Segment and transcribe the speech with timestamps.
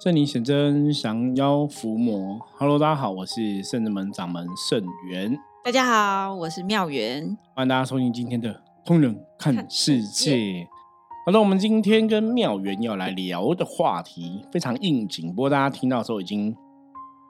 [0.00, 2.38] 圣灵显真，降妖伏魔。
[2.58, 5.38] Hello，大家好，我是圣人门掌门圣元。
[5.64, 7.38] 大家好，我是妙元。
[7.54, 8.52] 欢迎大家收听今天的
[8.84, 10.34] 《通人看世界》。
[11.24, 16.54] 好了，我们今天跟妙元要来聊的话题非常应景，不过大家听到的时候已经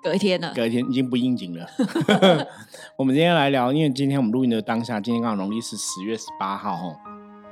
[0.03, 1.67] 隔一天了，隔一天已经不应景了。
[2.97, 6.97] 我们今天来聊，因为今天我们录音的当下，今天刚好农历是十月十八号，吼，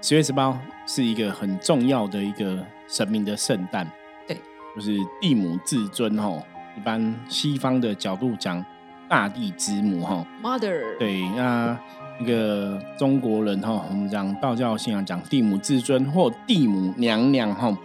[0.01, 3.87] 十月十八是一个很重要的一个神明的圣诞。
[4.75, 6.43] 就是地母至尊哈，
[6.77, 8.65] 一般西方的角度讲，
[9.09, 10.98] 大地之母哈，Mother。
[10.98, 11.78] 对，那
[12.19, 17.77] 那个中国人哈，我们讲道教信仰讲地母至尊或地母娘娘哈。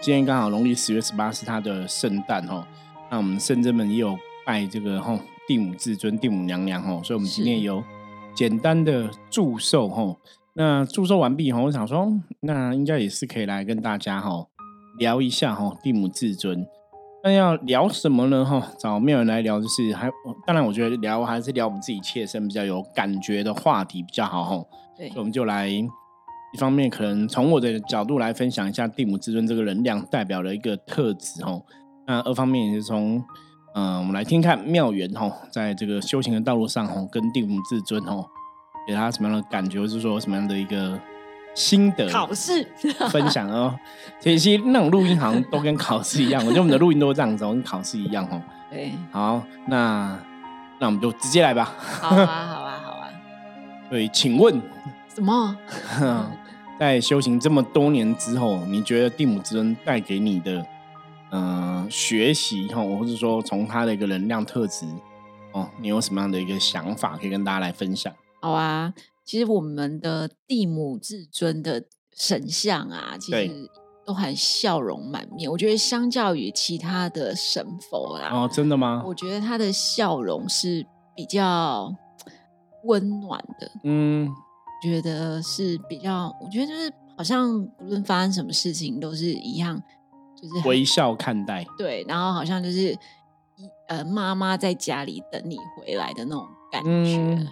[0.00, 2.66] 今天刚好农历十月十八是他的圣诞哈，
[3.10, 7.82] 那我们圣者们也有拜这个哈地母至尊、地母娘娘哈，所以我们今天有
[8.34, 10.16] 简单的祝寿哈。
[10.54, 14.46] 那祝寿完毕哈，我想说，那应该也是可以来跟大家哈。
[14.98, 16.66] 聊一下哈，蒂姆至尊，
[17.24, 18.44] 那要聊什么呢？
[18.44, 20.10] 哈，找妙人来聊，就是还
[20.46, 24.64] 当然，我觉得聊还是聊我们自己切身比较有感觉的话题比较好哈。
[24.96, 25.88] 对，我们就来一
[26.58, 31.60] 方面，可能从我的角度来分享一下蒂姆至尊这个能量代表的一个特质哈。
[32.06, 33.22] 那二方面也是从
[33.74, 38.22] 嗯，我们来听看妙缘哈，在这个修行的道路上哈，跟蒂姆至尊哈，
[38.86, 41.00] 给他什么样的感觉，或是说什么样的一个。
[41.54, 42.66] 心得考试
[43.10, 43.78] 分享哦，
[44.20, 48.40] 其实那种录音好像都跟考试一样， 我觉得我们的录音都是这样子，跟考试一样哦。
[48.70, 50.18] 对，好，那
[50.78, 51.74] 那我们就直接来吧。
[52.00, 53.08] 好啊，好啊，好啊。
[53.90, 54.60] 对，请问
[55.14, 55.56] 什么？
[56.80, 60.64] 在修行这么多年之后，你觉得蒂姆之恩带给你的
[61.30, 64.86] 嗯学习哈，或者说从他的一个能量特质
[65.52, 68.12] 哦，你有什么样的一个想法可以跟大家来分享？
[68.40, 68.92] 好啊。
[69.32, 71.82] 其实我们的地母至尊的
[72.14, 73.70] 神像啊，其实
[74.04, 75.50] 都很笑容满面。
[75.50, 79.02] 我觉得相较于其他的神佛啦，哦，真的吗？
[79.06, 81.90] 我觉得他的笑容是比较
[82.84, 83.70] 温暖的。
[83.84, 84.28] 嗯，
[84.82, 89.82] 觉得是比较，我觉得就是好像不论发生什么事情都是一样，
[90.36, 91.64] 就是微笑看待。
[91.78, 92.94] 对，然后好像就是
[93.88, 97.50] 呃妈妈在家里等你回来的那种感觉。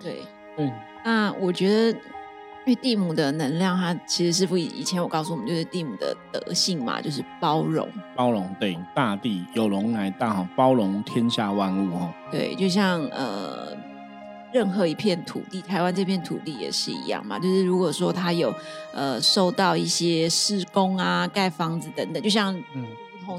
[0.00, 0.22] 对，
[0.56, 0.72] 嗯。
[1.04, 1.98] 那我觉得，
[2.66, 7.88] 因为蒂姆的能量，它其实师傅以前我告诉我们，就是蒂姆的德性嘛，就是包容。
[8.14, 12.14] 包容，对，大地有容乃大，哈，包容天下万物，哈。
[12.30, 13.74] 对，就像呃，
[14.52, 17.38] 任何一片土地，台湾这片土地也是一样嘛。
[17.38, 18.54] 就是如果说他有
[18.92, 22.84] 呃受到一些施工啊、盖房子等等，就像嗯，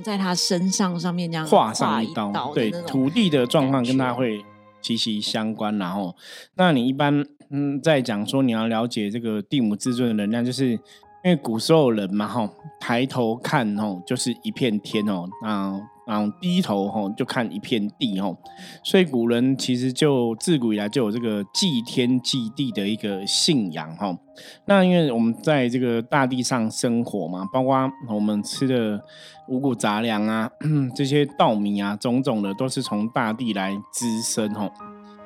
[0.04, 4.44] 在他身上上面这样划上一刀，对，土地的状况跟他会
[4.82, 5.78] 息息相关。
[5.78, 6.16] 然后，
[6.56, 7.24] 那你一般。
[7.52, 10.80] 嗯，在讲说你要了解这个地母自尊的能量，就是因
[11.26, 18.36] 为古时候人嘛，哈，抬头看吼就是一片天哦，那然后低头吼就看一片地吼，
[18.84, 24.18] 所以古人其实就自古以来就有这个祭天祭地的一个信仰哈。
[24.66, 29.00] 那因为我们在这个大地上生活嘛，包括我们吃的
[29.48, 30.50] 五谷杂粮啊，
[30.96, 34.72] 这些稻米啊，种种的都是从大地来滋生吼。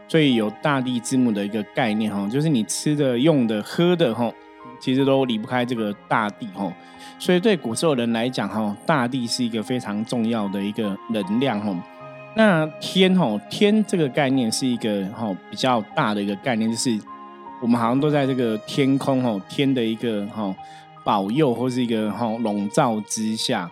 [0.08, 4.32] 所以有大地之母的一个概念哈，就是你吃的、用的、喝的哈，
[4.80, 6.72] 其实都离不开这个大地哈。
[7.18, 11.76] 所以对古时候人来讲哈，大地是一个非常重要的一个能量哈。
[12.36, 17.00] 那天哈，天这个概念是一个哈比较大的一个概念，就是
[17.62, 20.54] 我们好像都在这个天空哈，天的一个哈
[21.04, 23.72] 保佑或是一个哈笼罩之下。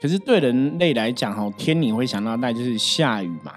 [0.00, 3.54] 可是对人类来讲哈，天你会想到那就是下雨嘛，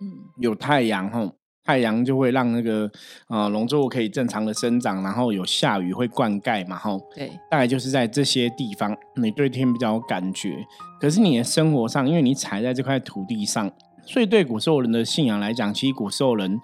[0.00, 1.30] 嗯，有太阳哈。
[1.64, 2.90] 太阳就会让那个
[3.28, 10.56] 啊农作物可以正常的生长，然后有下雨会灌溉嘛，吼，对，大概就是在这些地方，你对天比较有感觉。
[11.00, 13.70] 可是你的生活上，因为你踩在这块土地上，
[14.04, 16.60] 所以对古时候人的信仰来讲，其实古时候人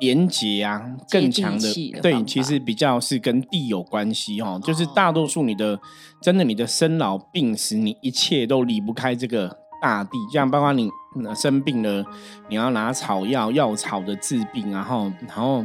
[0.00, 5.78] 廉洁啊更强的，对，其实比较是跟地有关系，哈，就是大多数你的
[6.20, 9.67] 真的你的生老病死，你一切都离不开这个。
[9.80, 10.90] 大地，这样包括你
[11.34, 12.04] 生病了，
[12.48, 15.64] 你要拿草药药草的治病，然后然后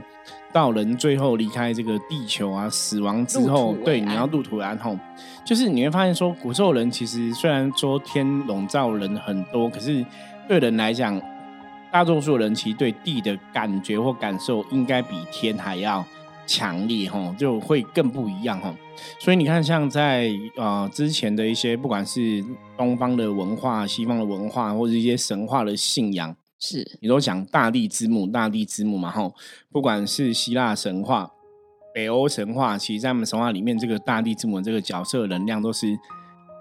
[0.52, 4.98] 到人最后离开这个地球啊，死亡之后，对，你要入土安后，
[5.46, 10.06] 就是你会发现说，古时候人其实虽然说天笼罩人很多，可是
[10.48, 11.20] 对人来讲，
[11.92, 16.04] 大多数人其实对地的感觉或感受，应该比天还要。
[16.46, 18.74] 强烈哈，就会更不一样哈。
[19.20, 22.44] 所以你看，像在啊之前的一些，不管是
[22.78, 29.32] 东方的文化、西方的文化，或者一些神话的信仰，是你都讲大地之母、大地之母嘛哈。
[29.72, 31.32] 不管是希腊神话、
[31.94, 35.98] 北欧神话，其实在我们神话里面，这个大地之母这个角色能量都是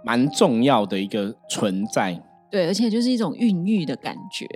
[0.05, 2.23] 蛮重要的一个存在。
[2.53, 4.47] 对，而且就是一种孕育的感觉。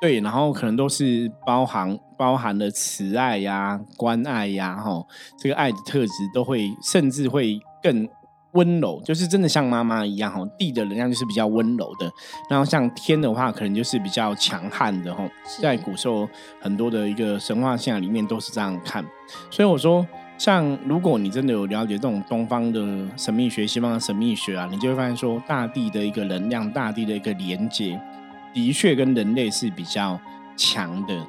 [0.00, 5.06] 对，然后可能都是包含包含了慈爱呀、关爱呀，吼，
[5.38, 8.08] 这个爱的特质都会，甚至会更
[8.52, 10.42] 温柔，就是真的像妈妈一样，哈。
[10.58, 12.10] 地的能量就是比较温柔的，
[12.48, 15.28] 然后像天的话，可能就是比较强悍的，吼。
[15.60, 16.26] 在古时候
[16.62, 19.04] 很多的一个神话信仰里面都是这样看，
[19.50, 20.06] 所以我说。
[20.36, 22.80] 像如果你真的有了解这种东方的
[23.16, 27.98] 神秘学、西方的神秘学啊，你就会发现说，大地的一个能量、大地的一个连接，
[28.52, 30.20] 的确跟人类是比较
[30.56, 31.26] 强的。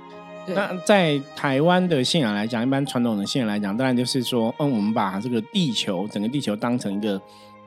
[0.48, 7.22] 那在台湾的信仰来讲，一般传统的信仰来讲，当然就是说，嗯，我们把这个地球、整个地球当成一个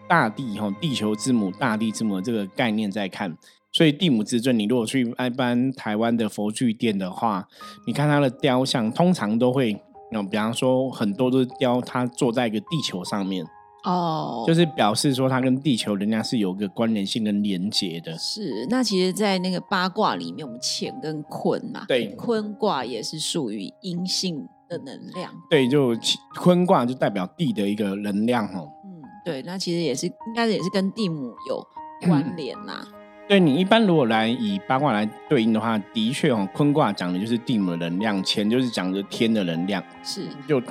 [0.08, 3.36] 大地哈，地球之母、大地之母这个概念在看。
[3.70, 7.46] 所以地母之尊，你如果去一般台湾的佛具店的话，
[7.86, 9.80] 你看它的雕像，通常都会。
[10.10, 13.44] 那比方说，很多都是雕他坐在一个地球上面
[13.84, 18.16] 哦，就是表示说他跟地球人家是有个关联性跟连接的。
[18.18, 25.32] 是，那其实，在那个八卦里面，我们乾跟坤嘛，对，坤卦也是属于阴性的能量。
[25.48, 25.96] 对，就
[26.34, 28.68] 坤卦就代表地的一个能量哦。
[28.84, 31.64] 嗯，对，那其实也是应该也是跟地母有
[32.08, 32.86] 关联呐。
[33.28, 40.62] 对你一般如果来以八卦来对应的话，的确哦，坤卦讲的就是地母能量，乾就是讲的天的能量，是就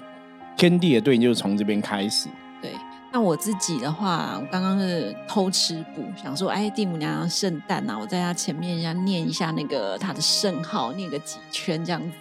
[0.58, 2.28] 天地的对应就是从这边开始。
[2.60, 2.72] 对，
[3.12, 12.18] 那我自己的话，我刚刚是偷吃补，想说，哎，地母娘娘圣诞啊，我在她前面要念一下那个她的圣号，念个几圈这样子。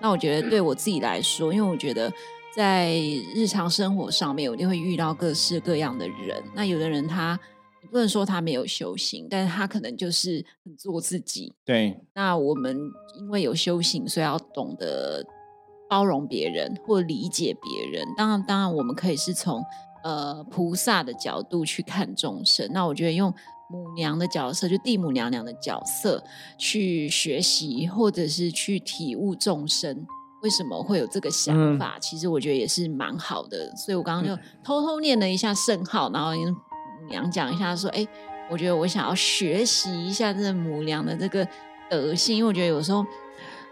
[0.00, 2.10] 那我觉得对我自己来说，因为我觉得
[2.56, 2.94] 在
[3.34, 6.42] 日常生活上面，我一定会遇到各式各样的人。
[6.54, 7.38] 那有的人他。
[7.94, 11.54] 不能说他没有修行，但是他可能就是很做自己。
[11.64, 12.76] 对，那我们
[13.20, 15.24] 因为有修行，所以要懂得
[15.88, 18.04] 包容别人或理解别人。
[18.16, 19.62] 当然，当然我们可以是从
[20.02, 22.68] 呃菩萨的角度去看众生。
[22.72, 23.32] 那我觉得用
[23.70, 26.24] 母娘的角色，就地母娘娘的角色
[26.58, 30.04] 去学习，或者是去体悟众生
[30.42, 33.72] 为什么会有这个想法，其实我觉得也是蛮好的。
[33.76, 36.32] 所以我刚刚就偷偷念了一下圣号，然后。
[37.08, 38.06] 娘讲一下，说：“哎，
[38.50, 41.46] 我觉得我想要学习一下这母娘的这个
[41.88, 43.04] 德性，因为我觉得有时候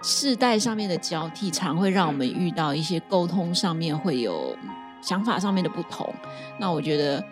[0.02, 4.56] 世代上面的交替，常会让我们遇到一些沟通上面会有
[5.00, 6.12] 想法上面的不同。
[6.58, 7.25] 那我觉得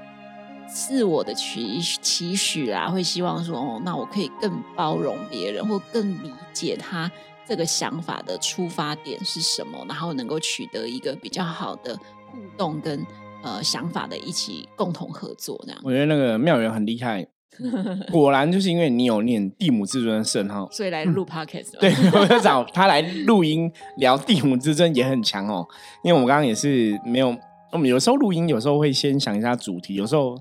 [0.69, 7.11] 自我的期期许啊，会希望说，哦，那我可以更包容别人，或更理解他
[7.47, 11.97] 这个想法的出发点是什么，然后能够取得一个比较好的
[12.31, 13.05] 互动跟。”
[13.43, 17.27] 呃，想法的一起共同合作这样，我觉得那个妙元很厉害，
[18.13, 21.79] 果然就是因为你有念蒂姆至尊的圣号，所以来录 podcast。
[21.81, 25.67] 对，我就找他来录音聊蒂姆至尊也很强哦。
[26.05, 27.35] 因为我们刚刚也是没有，
[27.73, 30.37] 我们有时候录音有时候会先想一下主题，有时候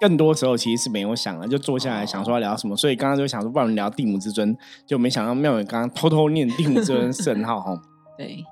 [0.00, 2.76] 更多时候其实是没有想的，就坐下来想说要聊什么。
[2.76, 4.56] 所以刚刚就想说，不然聊地母至尊，
[4.86, 7.76] 就没想到妙远刚刚偷偷念地母至尊圣号哈。
[8.16, 8.44] 对。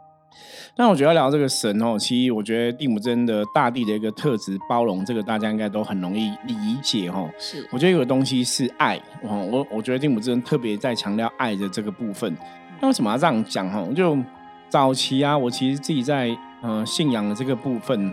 [0.77, 7.31] 那我觉得聊这个神哦，其实我觉得蒂姆真的大地的一个特质包容，这个大家应该都很容易理解哦。
[7.39, 12.37] 是，我觉得有个东西是爱哦，我我觉得蒂姆真特别在强调爱的这个部分。
[12.81, 13.87] 那为什么要这样讲哈？
[13.95, 14.19] 就
[14.69, 18.13] 早期啊，我其实自己在嗯信仰的这个部分，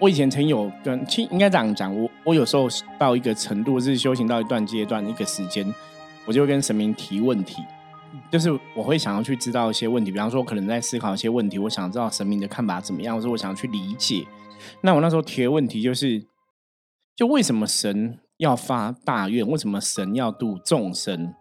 [0.00, 2.66] 我以前曾有跟，其应该这样讲，我我有时候
[2.98, 5.72] 到一个程度，是修行到一段阶段一个时间，
[6.24, 7.62] 我就会跟神明提问题。
[8.30, 14.26] 就是我会想要去知道一些问题，比方说可能在思考一些问题，我想知道神明的看法怎么样，或者我想要去理解。
[14.80, 16.26] 那我那时候提的问题就是，
[17.14, 19.46] 就为什么神要发大愿？
[19.46, 21.34] 为什么神要度众生？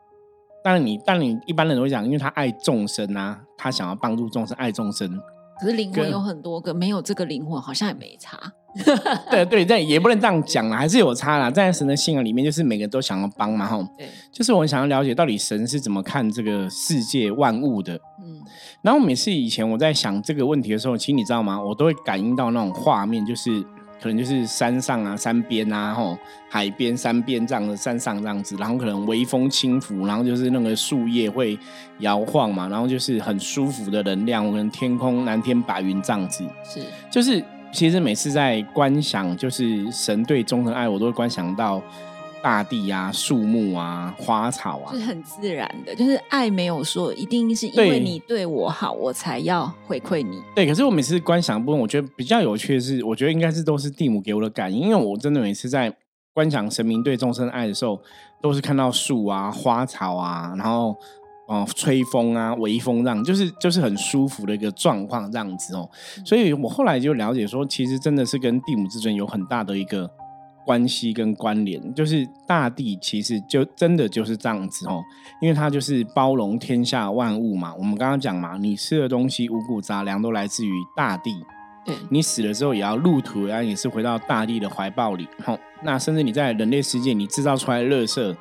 [0.64, 5.20] 当然你，当然你一般人都会讲，因为他爱众生啊，他想要帮助众生，爱众生。
[5.60, 8.38] 可是灵魂有很多个，没有这个灵魂好像也没差。
[9.32, 11.50] 对对，但也不能这样讲啦，还是有差啦。
[11.50, 13.82] 在神的信仰里面，就是每个人都想要帮嘛，吼。
[13.98, 17.94] 对，就是我想要了解到底神是怎么看这个世界万物的。
[18.22, 18.42] 嗯，
[18.82, 21.58] 然后每次以前我在想这个问题的时候，其实你知道吗？
[21.62, 23.66] 我都会感应到那种画面，就是
[24.02, 26.18] 可能就是山上啊、山边啊、吼
[26.50, 31.58] 海边、山边这样的山上这样子，然后可能微风轻拂，然后就是那个树叶会
[32.00, 37.44] 摇晃嘛，然后就是很舒服的能量，可能天空蓝天白云这样子，是就是。
[37.74, 41.84] 其实每次在观想，就是神对忠诚爱，我都会观想到
[42.46, 45.96] 大地啊、树木啊、花草啊，是很自然的。
[45.96, 50.40] 就是爱没有说一定是因为你对我好，我才要回馈你。
[50.54, 55.92] 对，可是我每次观想部分，我觉得比较有趣的是，我觉得应该是都是蒂姆给我的感应，因为我真的每次在
[56.36, 58.00] 观想神明对众生爱的时候，
[58.44, 60.96] 都是看到树啊、花草啊，然后。
[61.48, 65.88] 哦，吹风啊，微风这样，就是就是很舒服的一个状况这样子哦。
[66.26, 70.10] 所以我后来就了解说，其实真的是跟蒂姆之尊有很大的一个
[70.66, 75.04] 关系跟关联，就是大地其实就真的就是这样子哦，
[75.40, 77.74] 因为它就是包容天下万物嘛。
[77.78, 81.32] 我们刚刚讲嘛，你吃的东西五谷杂粮都来自于大地，
[81.86, 85.28] 对你死了之后也要入土，然后也是回到大地的怀抱里。
[85.46, 88.36] 吼，那甚至你在人类世界你制造出来的垃圾，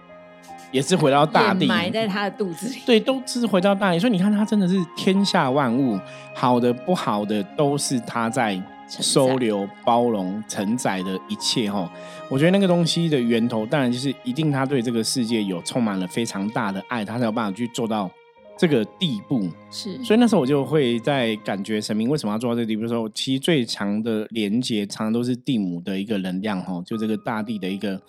[0.73, 2.76] 也是回到大地，埋在他的肚子里。
[2.87, 3.99] 对，都是回到大地。
[3.99, 6.00] 所以你看，它真的是天下万物，
[6.35, 8.61] 好的不好的都是它在。
[9.02, 11.90] 收留、包容、承载的一切，哈，
[12.30, 18.10] 我觉得那个东西的源头，当然就是一定他对这个世界有充满了非常大的爱，他才有办法去做到
[18.56, 19.48] 这个地步。
[19.70, 28.00] 是，所以那时候我就会在感觉神明为什么要做到这个地步的时候，其实最强的连接，常常都是地母的一个能量，哈，就这个大地的一个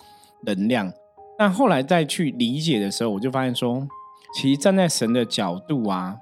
[0.46, 0.92] 能量。
[1.38, 3.88] 那后来再去理解的时候，我就发现说，
[4.36, 6.18] 其实站在神的角度啊。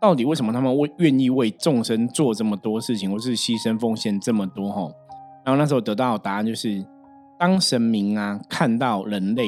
[0.00, 4.70] 到底为什么他们为愿意为众生做这么多事情，或是牺牲奉献这么多？
[4.70, 4.90] 哈，
[5.44, 6.84] 然后那时候得到的答案就是，
[7.38, 9.44] 当神明啊看到人类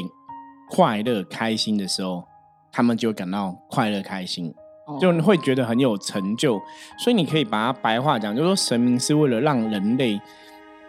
[0.71, 2.25] 快乐开心的时候，
[2.73, 4.55] 他们就感到快乐开心，
[5.01, 6.61] 就会觉得很有成就。
[6.99, 10.21] 所以你可以把它白话讲，就说神明是为了让人类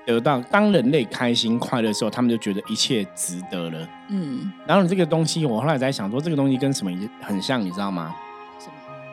[0.06, 3.88] 得到，当人类开心快乐的时候，他们就觉得一切值得了。
[4.10, 8.16] 嗯，然后这个东西，我后来在想说，这个东西跟什么很像，你知道吗？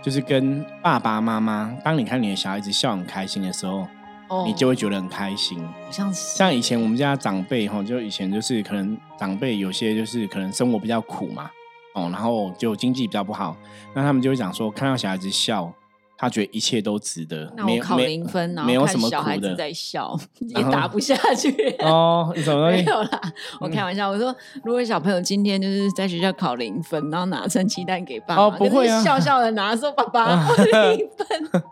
[0.06, 3.84] 就是跟爸爸妈妈，当你看你的小孩子笑很开心的时候，
[4.28, 5.60] 哦你就会觉得很开心。
[5.90, 11.50] 像像以前我们家长辈哈，就以前就是可能长辈有些就是可能生活比较苦嘛，
[11.94, 13.56] 哦，然后就经济比较不好，
[13.94, 15.74] 那他们就会讲说，看到小孩子笑。
[16.18, 21.54] 他觉得一切都值得，没考零分，然后看小孩子在笑， 也打不下去。
[21.80, 23.20] 哦，什么 没有啦，
[23.60, 24.08] 我开玩笑。
[24.08, 31.62] 我说，如果小朋友今天就是在学校考零分，然后拿成鸡蛋给爸爸，不会啊，笑笑的拿说爸爸 零分。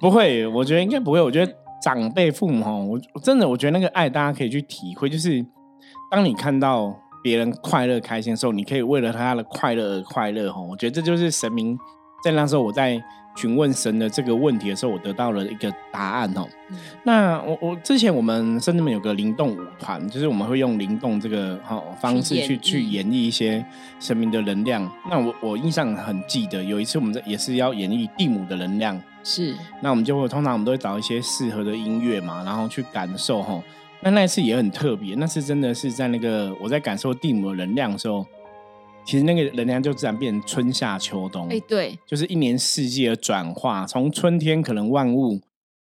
[0.00, 1.20] 不会，我觉得应该不会。
[1.20, 5.10] 我觉得长辈父母哈，我真的我觉得那个爱，大家可以去体会。
[5.10, 5.44] 就是
[6.10, 10.58] 当你看到别人快乐开心的时候，你可以为了他的快乐而快乐哈。
[10.62, 11.78] 我觉得这就是神明
[12.24, 12.98] 在那时候我在。
[13.36, 16.46] 询问神的这个问题的时候，我得到了一个答案哦。
[17.02, 23.64] 那我我之前我们甚至们有个灵动舞团，就是我们会用灵动这个哈方式去去演绎一些
[23.98, 24.88] 神明的能量。
[25.10, 29.56] 那我我印象很记得，有一次我们在也是要演绎地母的能量，是。
[29.80, 33.60] 那我们就会通常我们都会找一些适合的音乐嘛，然后去感受哈。
[34.00, 38.26] 那那一次也很特别，那次真的是在那个我在感受地母的能量的时候。
[39.04, 43.86] 其实那个能量就自然变成春夏秋冬，哎，对，就是一年四季的转化。
[43.86, 45.38] 从春天可能万物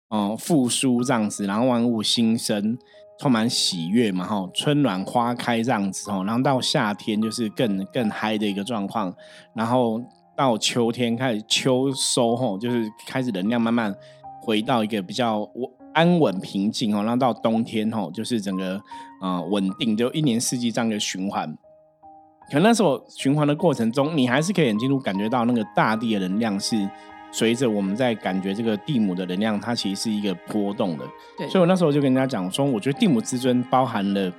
[0.08, 2.76] 哦复苏这样子，然后万物新生，
[3.20, 6.24] 充满喜悦嘛，哈，春暖花开这样子哦。
[6.26, 9.14] 然后到夏天就是更更嗨的一个状况，
[9.54, 10.02] 然后
[10.36, 13.94] 到秋天开始秋收吼，就是开始能量慢慢
[14.40, 17.04] 回到一个比较稳安稳平静哦。
[17.04, 18.82] 然后到冬天吼，就是整个
[19.20, 21.56] 啊稳定，就一年四季这样的循环。
[22.52, 26.86] 可那时候循环的过程中，你还是可以很清楚感觉到那个大地的能量是
[27.30, 31.04] 随着我们在感觉这个地母的能量，它其实是一个波动的。
[31.38, 34.30] 对，所以我那时候就跟人家讲说，我觉得地母之尊包含了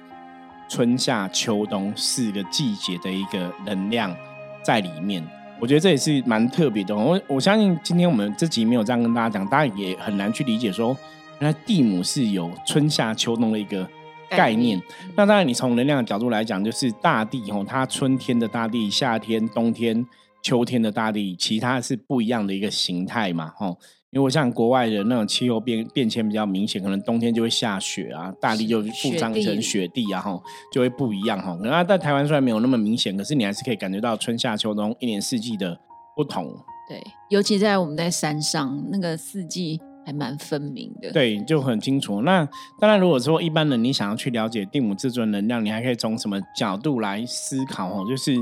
[0.70, 4.16] 春夏秋冬四个季节的一个能量
[4.62, 5.28] 在里面。
[5.60, 6.96] 我觉得这也是蛮特别的。
[6.96, 10.96] 我我相信今天我们这集没有这样跟大家讲，大家也很难去理解说，
[11.40, 13.90] 原来地母是有春夏秋冬的一个。
[14.38, 14.82] 概念，
[15.16, 20.06] 那当然，你从能量的角度来讲，就是大地吼，它春天的大地、夏天、冬天、
[20.42, 23.78] 秋天的大地，其他是不一样的一个形态嘛吼。
[24.12, 31.58] 因为像国外的那种气候变变迁比较明显，可能冬天就会下雪啊，大地就覆藏成雪地啊吼，就会不一样哈。
[31.64, 35.80] 那在台湾虽然没有那么明显，可是你还是可以感觉到春夏秋冬一年四季的
[36.16, 36.46] 不同。
[36.88, 39.82] 对，尤其在我们在山上，那个四季。
[40.06, 42.22] 还蛮分明的，对，就很清楚。
[42.22, 42.48] 那
[42.80, 48.06] 当然，如果说一般人你想要去了解地母至尊能量，你还可以从什么角度来思考哦？
[48.08, 48.36] 就是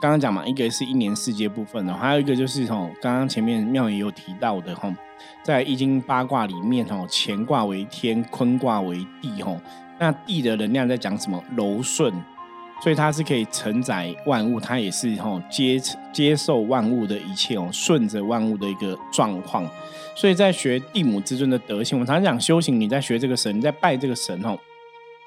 [0.00, 4.92] 刚刚讲嘛，一个是一年四阶部分的，还有一个就是吼，刚刚前面妙也有提到的吼，
[5.42, 9.60] 在易经八卦里面吼，乾卦为天，坤卦为地吼，
[9.98, 11.42] 那地的能量在讲什么？
[11.56, 12.12] 柔顺。
[12.80, 15.80] 所以它是可以承载万物，它也是吼接
[16.12, 19.68] 接受万物的一切哦，顺着万物的一个状况。
[20.18, 24.58] 所以在学地母之尊的德性，我们常常讲修行，你在学这个神，你在拜这个神哦，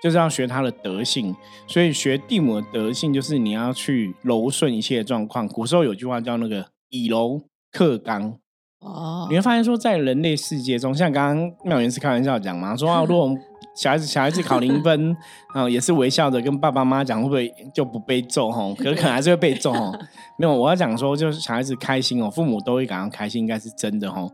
[0.03, 1.33] 就是要学他的德性。
[1.65, 5.47] 所以学地母的德性，就是你要去柔顺一切的状况。
[5.47, 8.37] 古时候有句话叫那个以柔克刚
[8.81, 13.33] 哦，你会发现说，在人类世界中，像刚刚妙元是开玩笑讲嘛， 说啊，如果
[13.77, 15.15] 小孩子小孩子考零分，
[15.53, 18.75] 啊， 也是微笑着跟爸爸妈妈讲，会不会就不被揍吼？
[18.75, 19.93] 可可能还是会被揍吼。
[20.37, 24.29] 没有，我要讲说，就是小孩子开心哦，父母都会感到开心，应该是真的吼。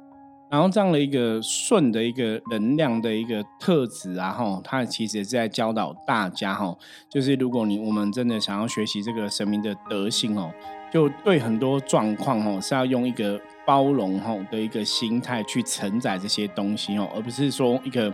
[0.49, 6.75] 然后这样的一个顺的一个能量的一个特质啊，哈，它其实是在教导大家哈，
[7.09, 10.49] 就是如果你我们真的想要学习这个神明的德性哦，
[10.89, 18.13] 就对很多状况哦是要用一个包容哈的一个心态去承载这些东西哦，而不是说一个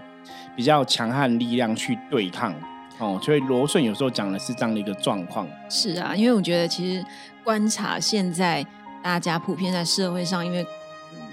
[0.56, 2.52] 比较强悍力量去对抗
[2.98, 3.20] 哦。
[3.22, 5.48] 所以罗顺有时候讲的是这样的一个状况。
[5.70, 7.06] 是啊，因为我觉得其实
[7.44, 8.66] 观察现在
[9.04, 10.66] 大家普遍在社会上，因为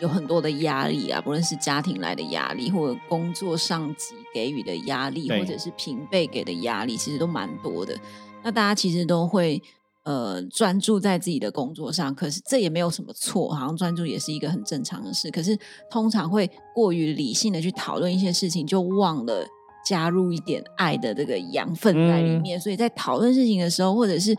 [0.01, 7.95] 有很多的压力啊，不论是家庭来的压力，或者工作上级给予的压力，或者是平辈给的压力，其实都蛮多的。
[8.43, 9.63] 那大家其实都会
[10.05, 15.31] 呃专注在自己的工作上，可是这也没有什么错，好像专注也是一个很正常的事。
[15.31, 15.59] 可是
[15.91, 19.47] 通常会过于理性的去讨论一些事情，就忘了
[19.85, 22.59] 加入一点爱的这个养分在里面。
[22.59, 24.35] 所以在讨论事情的时候，或者是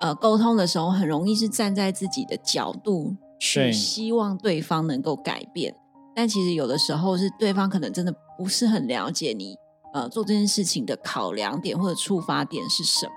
[0.00, 3.14] 呃沟通的时候，很容易是站在自己的角度。
[3.38, 5.74] 去希望对方能够改变，
[6.14, 9.56] 但其实有的时候是对方可能真的不是很了解你，
[9.92, 13.12] 呃，做这件事情的考量点或者触发点是什么。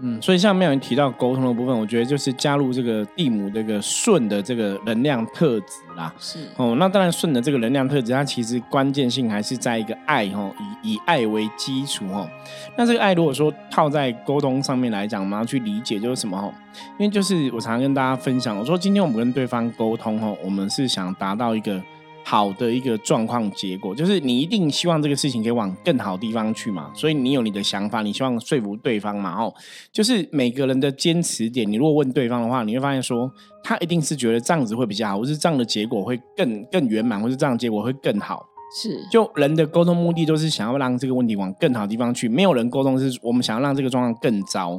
[0.00, 6.12] 嗯，所以像妙云提到沟通的部分，我觉得就是加入这个地母这个顺的这个能量特质啦。
[6.18, 10.52] 是哦，那当然顺的这个能量特质，它其实关键性还是在一个爱哈，
[10.82, 12.28] 以以爱为基础哈。
[12.76, 16.52] 那这个爱如果说套在沟通上面来讲，我们要去理解就是什么哈？
[16.98, 21.82] 因为就是我常常跟大家分享，我说今天我们跟对方沟通哈，我们是想达到一个。
[22.28, 29.50] 好的一个状况结果，就是你一定希望这个事情可以往更好地方去嘛，所以你有你的想法，你希望说服对方嘛，哦，
[29.90, 33.32] 就是每个人的坚持点，你如果问对方的话，你会发现说，
[33.64, 38.44] 他一定是觉得这样子会比较好，或是这样的结果会更更圆满，或是这样结果会更好。
[38.76, 44.78] 是，就人的沟通目的都是想要让这个问题往更好地方去，没有人沟通是我们想要让这个状况更糟。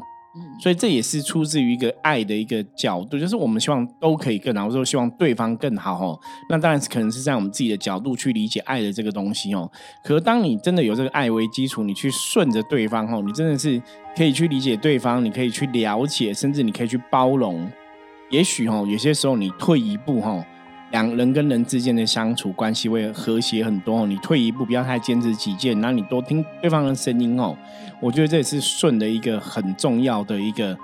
[0.62, 6.20] 所以这也是出自于一个爱的一个角度，就是我们希望都可以更好，或者说希望对方更好哦。
[6.50, 9.70] 那当然是可能是在我们自己的角度去理解爱的这个东西哦。
[10.04, 13.82] 可是当你真的有这个爱为基础，你去顺着对方哦，你真的是
[14.16, 17.70] 可以去理解对方，你可以去了解，甚至你可以去包容。
[18.30, 20.46] 也许哦，有些时候你退一步哈。
[20.92, 24.06] 两人跟人之间的相处关系会和谐很多哦。
[24.08, 27.56] 你退一步，不要太坚持己见，然后你多听对方的声音哦。
[28.02, 30.78] 我觉得这也是顺的一个很重要的一个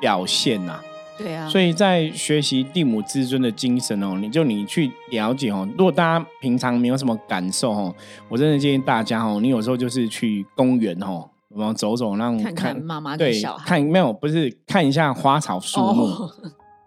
[0.00, 0.80] 表现呐。
[1.18, 1.48] 对啊。
[1.48, 5.68] 所以在学习地母至尊的精神哦，你就你去了解哦。
[5.76, 7.94] 如果大家平常没有什么感受哦，
[8.28, 16.30] 我真的建议大家哦，你有时候就是去公园哦，我们走走，让看看妈妈对看没有不是看一下花草树木。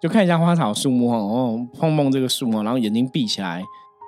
[0.04, 3.64] 就看一下花草树木哦，碰碰这个树木，然后眼睛闭起来，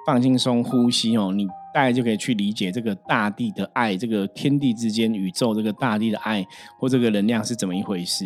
[0.05, 6.45] 放轻松呼吸哦，你大概就可以去理解这个大地的爱，这个天地之间宇宙这个大地的爱
[6.77, 8.25] 或这个能量是怎么一回事。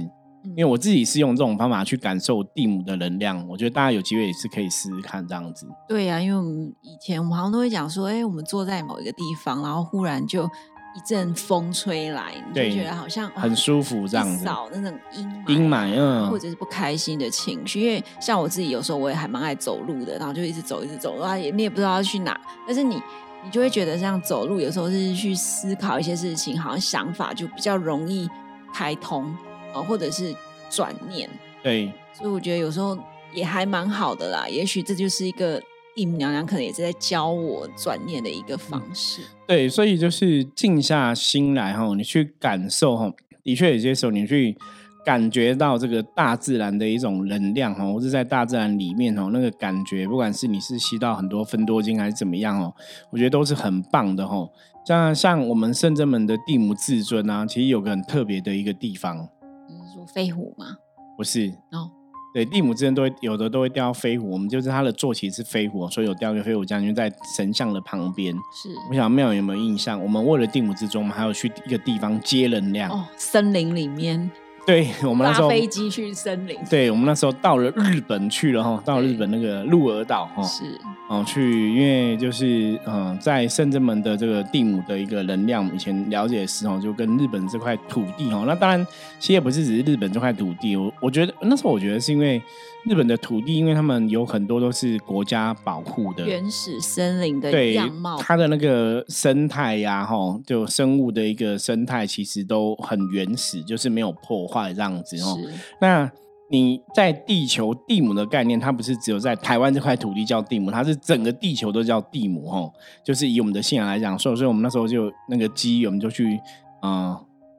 [0.55, 5.67] 因为我自己是用这种方法去感受地母的能量，我觉得大家有机会也是可以试试看这样子。
[5.87, 10.49] 对呀，因为我们以前我们好像都会讲说，哎，我们坐在某一个地方，然后忽然就。
[10.95, 17.79] 一阵风吹来，你就觉得好像很舒服，这样子扫那种阴阴霾，嗯，或者是不开心的情绪。
[17.81, 23.01] 因为像我自己有时候我也还蛮爱走路的，然后就一直走，一直走，啊，也你也不知道要去哪，但是你
[23.43, 28.27] 你就会觉得这样走路有时候是去思考一些事情，好像想法就比较容易
[28.73, 29.25] 开通
[29.73, 30.35] 啊，或者是
[30.69, 31.29] 转念。
[31.61, 32.97] 对，所以我觉得有时候
[33.31, 34.47] 也还蛮好的啦。
[34.49, 35.61] 也许这就是一个。
[35.99, 39.21] 地母娘娘可能也是在教我转念的一个方式。
[39.45, 43.11] 对，所以就是静下心来哈，你去感受哈。
[43.43, 44.57] 的确，有些时候你去
[45.03, 52.73] 感觉到这个大自然的一种能量哈，或者在大自然里面哦，那个感觉，不管是你是吸到很多分多精还是怎么样哦，
[53.09, 54.47] 我觉得都是很棒的哈。
[54.85, 59.27] 像像我们圣真门的地母至尊啊，其实有个很特别的一个地方。
[59.67, 60.77] 你是说飞虎吗？
[61.17, 61.91] 不是哦。
[62.31, 68.33] 对，蒂姆之间都会有的都会雕飞虎，我们就是他的坐骑是飞虎，所以有雕个飞虎将军在神像的旁边。
[68.53, 70.01] 是，我想庙有没有印象？
[70.01, 74.29] 我们为了地母之中，我们还有去一个地方接能量哦，森林里面。
[74.65, 76.55] 对我们那时候飞机去森林。
[76.69, 80.43] 对我们那时候到了日本去了哈，到日本那个鹿儿岛哈。
[80.43, 80.63] 是。
[81.09, 88.85] 哦，去，因为就是嗯，在圣正门的这个地母的一个能量，以前了解的时候，就跟日本这块土地哦，那当然
[89.19, 92.39] 其实也不是只是日本这块土地，我我觉得那时候我觉得是因为
[92.85, 105.35] 日本的土地，因为他们有很多都是国家保护的原始森林的样貌，它的那个生态呀，哈，就生物的一个生态其实都很原始，就是没有破坏这样子哦。
[105.81, 106.11] 那
[106.51, 112.73] 你在地球地母的概念，它不是只有在台湾这块土地叫地母，它是整个地球都叫地母吼。
[113.03, 116.39] 就是以我们的信仰来讲，所以所以我们那时候就那个机，我们就去
[116.81, 117.15] 嗯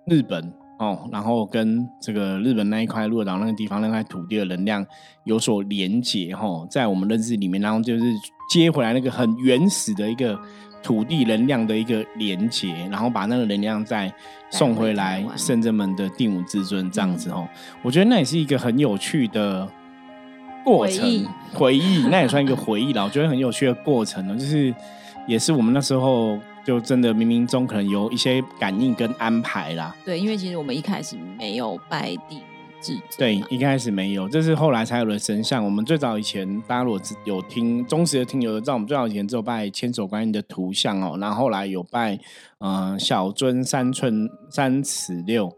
[0.06, 4.84] 日本哦，然后跟这个日本那一块鹿岛那个地方那块土地的能量
[5.24, 8.04] 有所连接吼，在我们认知里面，然后就是
[8.50, 10.36] 接回来那个很原始的一个
[10.82, 14.12] 土地能量的一个连接，然后把那个能量再
[14.50, 17.48] 送回来圣者们的第五至尊这样子哦。
[17.82, 19.68] 我觉得那也是一个很有趣的
[20.64, 23.04] 过程，回忆 那也算一个回忆了。
[23.04, 24.74] 我觉得很有趣的过程呢，就是
[25.26, 26.38] 也是我们那时候。
[26.62, 29.96] 就真的冥冥中可能有一些感应跟安排啦。
[30.04, 32.42] 对，因为其实我们一开始没有拜地
[33.18, 35.64] 对，一开始没有，这是后来才有了神像。
[35.64, 41.18] 我们最早以前，大家如果有听忠实的听友知道，我们最早以前只有拜千手观音的图像哦。
[41.20, 42.18] 然后后来有拜
[42.58, 45.52] 嗯小尊三寸三尺六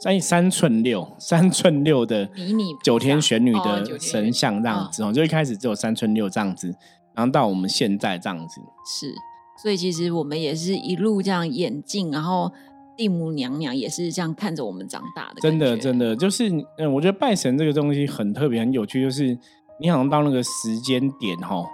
[0.00, 5.12] 三三寸六三寸六的迷你九天玄女的神像这样子哦。
[5.12, 6.74] 就一开始只有三寸六这样子，
[7.14, 9.14] 然后到我们现在这样子是。
[9.60, 12.52] 所以其实我们也是一路这样演进，然后
[12.98, 15.40] 地母娘娘也是这样看着我们长大的。
[15.40, 19.38] 真的，真的就是，嗯，我觉得拜神这个东西很特别、很有趣，就是
[19.80, 21.64] 你好像到那个时间点哈，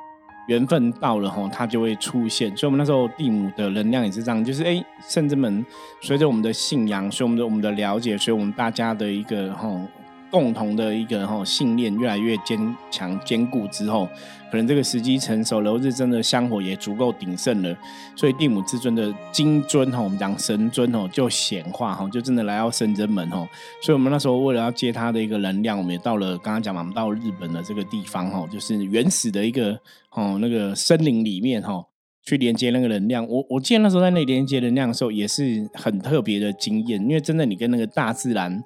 [0.49, 2.55] 缘分到了哈，它就会出现。
[2.55, 5.65] 所以，我们那时候地母的能量也是这样，就是哎，圣至们
[6.03, 9.75] 随着我们的信仰，随我们的我们的了解，随我们大家的一个哈。
[10.35, 14.09] 共同的一个哈信念越来越坚强坚固之后，
[14.51, 17.73] 可能这个时机成熟了，日真的香火也足够鼎盛了，
[18.17, 23.47] 所以地母至尊的金尊哈，我们讲神尊哦，就显化哈，就真的来到圣真门哦。
[23.81, 29.79] 所以我们那时候为了要接他的一个能量，我们也到了刚刚讲嘛，我们到日本的这个地方哈，就是原始的一个
[30.11, 31.81] 哦那个森林里面哈，
[32.27, 33.25] 去连接那个能量。
[33.29, 38.61] 我我记得那时候在那连接能量的时候，也是很特别的经验，因为真的你跟那个大自然。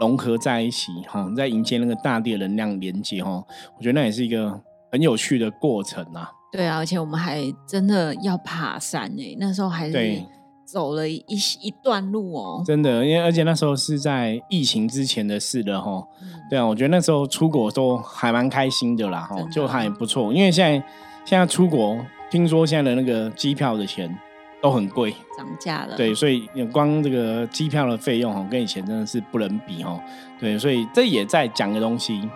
[0.00, 3.44] 融合在一起，哈，在迎接那个大地的能量连接，哈，
[3.76, 6.30] 我觉得那也是一个很有趣的过程啊。
[6.50, 10.22] 对啊，而且我们还真的要爬山诶，那时候还是
[10.64, 11.24] 走了一
[11.62, 12.62] 一段路哦。
[12.64, 16.02] 真的，因为而且那时候是在疫情之前的事了，哈。
[16.50, 20.32] 对啊，我觉得那时候出国都还蛮开心的啦，哈，就还不错。
[20.32, 20.86] 因为现在
[21.24, 21.98] 现在出国，
[22.30, 24.14] 听说现在的那个机票的钱。
[24.62, 25.96] 都很贵，涨价了。
[25.96, 30.00] 对，所以光这个机票的费用哈，跟以前真的是不能比哦。
[30.40, 32.26] 对，所以这也在讲个东西，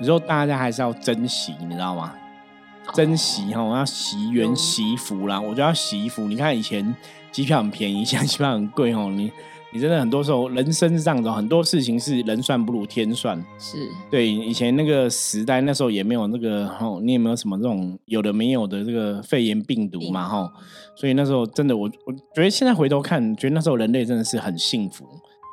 [0.00, 2.14] 有时候大家还是要珍惜，你知道吗？
[2.94, 5.38] 珍惜哈，要惜缘惜福啦。
[5.38, 6.26] 我就要惜福。
[6.26, 6.96] 你看以前
[7.30, 9.10] 机票很便宜， 现在机票很贵哦。
[9.14, 9.30] 你。
[9.70, 13.38] 你真的很多时候，人生是这样子，很多事情是人算不如天算。
[13.58, 13.76] 是
[14.10, 20.50] 对以前那个时代，那时候也没有那个吼，你也没有什么这种有的没有的这个肺炎病毒嘛吼？
[20.96, 25.04] 所以那时候真的，我我觉得现在回头看，觉得那时候人类真的是很幸福。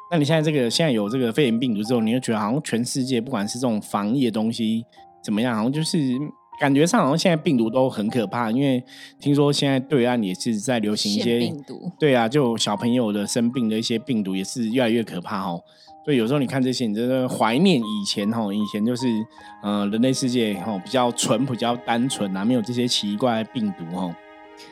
[0.09, 4.85] 那你现在这个现在有这个肺炎病毒之后，你就觉得好像全世界不管是这种防疫的东西
[5.23, 5.97] 怎么样，好像就是。
[6.59, 8.83] 感觉上好像现在病毒都很可怕，因为
[9.19, 15.61] 听说现在对岸也是在流行一些病毒，对啊，就小朋友的生病的一些病毒也是越来越可怕哦。
[16.03, 19.07] 所以有时候你看这些，你真的怀念以前哈，以前就是
[19.63, 24.15] 呃人类世界哈比较淳朴、比较单纯啊，没有这些奇怪的病毒哈。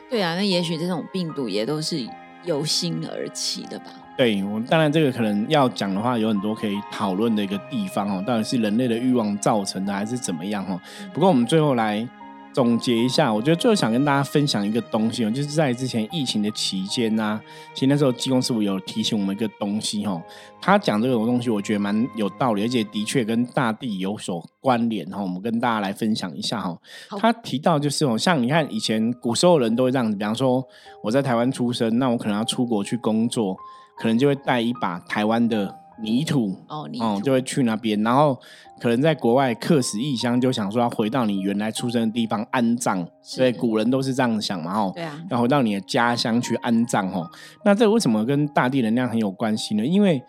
[0.08, 2.08] 对啊，那也许这种病毒也都是
[2.44, 3.86] 由心而起的吧。
[4.16, 10.80] 对我当然这个可能要讲的话，有很多可以讨论的一个地方哦，到底是人类的欲望造成的，还是怎么样哦？
[11.12, 12.08] 不过我们最后来
[12.52, 17.40] 总结一下，我觉得最后想跟大家分享一个东西哦，就是在之前疫情的期间呢，
[17.74, 20.22] 其实那时候济公师傅有提醒我们一个东西哦，
[20.60, 25.20] 他讲这个东西，我觉得蛮有道理，而且的确跟大地有所关联哈。
[25.20, 26.78] 我们跟大家来分享一下哈。
[27.18, 30.64] 他提到就是哦，像你看以前古时候人都会这样子，比方说
[31.02, 33.56] 我在台湾出生，那我可能要出国去工作。
[33.96, 38.36] 可能就会带一把台湾的泥土哦，就会去那边，然后
[38.80, 47.30] 可能在国外客死异乡，就想说要回到你原来出生的地方安葬，所以古人都是这样想嘛，哦，对啊，要回到你的家乡去安葬，哦，
[47.64, 49.86] 那这为什么跟大地能量很有关系呢？
[49.86, 50.20] 因为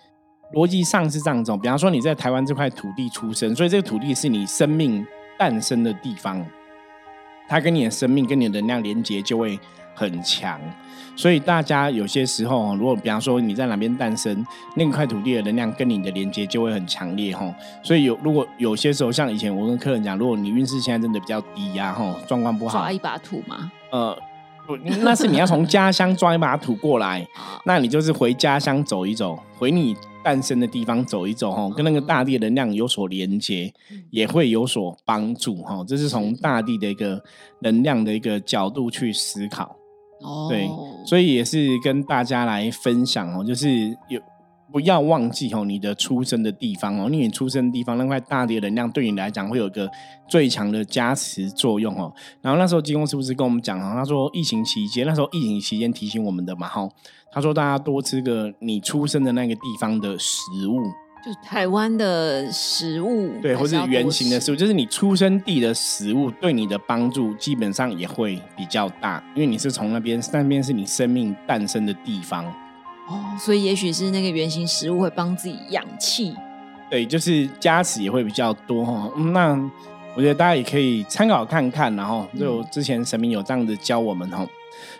[0.53, 5.03] 逻辑上是这样子，比方说你在台湾这块土地出生，所以这个土地是你生命
[5.39, 6.45] 诞生的地方，
[7.49, 9.59] 它跟你的生命跟你的能量连接就会
[9.95, 10.59] 很强。
[11.17, 17.49] 所以大家有些时候，如果比方说你在哪边诞生，那块土地的能量跟你的连接就会很强烈哈。
[17.81, 23.71] 所以有如果有些时候，像以前我跟客人讲，如果你运势现在真的比较低呀，哈，状况不好，抓一把土吗？
[23.91, 24.17] 呃，
[24.99, 27.25] 那是你要从家乡抓一把土过来，
[27.63, 33.73] 那你就是回家乡走一走，回你诞生的地方走一走哈，跟那个大地能量有所连接，
[34.09, 35.81] 也会有所帮助哈。
[35.87, 37.23] 这是从大地的一个
[37.61, 39.73] 能量的一个角度去思考。
[40.49, 40.69] 对，
[41.05, 44.19] 所以也是跟大家来分享哦，就是有
[44.71, 49.89] 不要忘记哦，你的出生的地方哦，因为你出生的地方那块大地的能量对你来讲会有个
[50.27, 52.11] 最强的加持作用哦。
[52.41, 53.93] 然后那时候金工是不是跟我们讲哦？
[53.95, 56.89] 他说疫情期间，那时候疫情期间提醒我们的嘛哈，
[57.31, 60.81] 他说大家多吃个你出生的那个地方的食物。
[61.25, 72.45] 就是台湾的食物，对，或是圆形的食物，就是你出生地的食物，对你的帮助基本上也会比较大，因为你是从那边，那边是你生命诞生的地方。
[73.07, 76.35] 哦，所以也许是那个圆形食物会帮自己养气，
[76.91, 79.11] 对，就是加持也会比较多哈。
[79.33, 79.59] 那
[80.15, 84.45] 我觉得大家也可以参考看看，然后就之前神明有这样子教我们哈。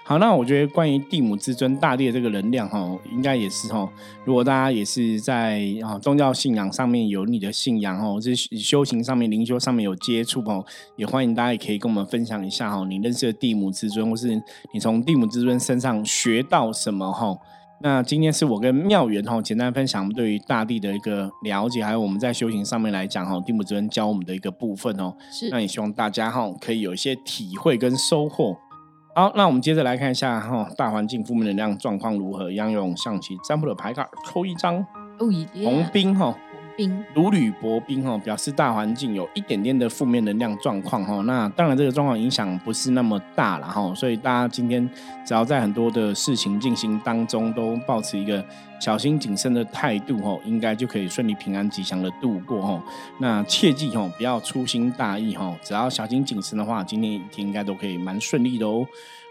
[0.03, 3.89] 好，那我觉得关于地母之尊大地的这个能量哈，应该也是哈。
[4.23, 10.63] 如果大家也是在啊宗教信仰上面有你的信仰哦，是修行上面灵修上面有接触哦，
[10.95, 14.29] 也欢迎大家也可以跟我们分享一下哈，你认识的地母之尊，或是
[14.73, 17.35] 你从地母之尊身上学到什么哈。
[17.81, 25.13] 那今天是我跟妙元哈简单分享对于大地的一个了解，还有我们在修行上面来讲哈，地母之尊教我们的一个部分哦。
[25.31, 28.55] 是，那也希望大家哈可以有一些体会跟收获。
[29.17, 32.51] 好，那我们接着来看一下哈，大环境负面能量状况如何？
[32.51, 34.85] 一样用象棋占卜的牌卡抽一张，
[35.63, 36.35] 红兵哈。
[37.13, 41.21] 如履薄冰哦，表示大环境有一点点的负面能量状况哈。
[41.21, 44.87] 那当然这个状况影响不是那么大了哈，所以大家今天
[45.25, 48.43] 只要在很多的事情进行当中都保持一个
[48.79, 52.83] 小心谨慎的态度哈，应该就可以顺利平安吉祥的度过哈。
[53.19, 58.85] 那切记哈，不要粗心大意哈，只要小心谨慎的话，今天一天应该都可以蛮顺利的哦。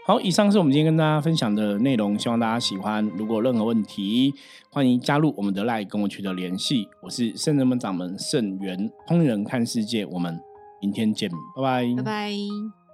[0.07, 3.03] 好，以上是我们今天跟大家分享的内容，希望大家喜欢。
[3.17, 4.31] 如果任何问题，
[4.69, 6.87] 欢迎加入我们的 LINE 跟我取得联系。
[7.01, 10.39] 我是圣人们掌门圣元通人看世界，我们
[10.79, 12.84] 明天见，拜拜，拜拜。